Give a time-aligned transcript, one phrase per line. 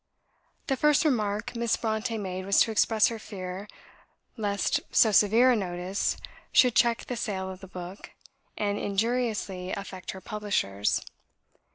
[0.65, 3.67] The first remark Miss Brontë made was to express her fear
[4.35, 6.17] lest so severe a notice
[6.51, 8.09] should check the sale of the book,
[8.57, 11.05] and injuriously affect her publishers.